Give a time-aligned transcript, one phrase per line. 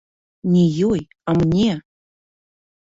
[0.53, 1.71] Не ёй, а мне!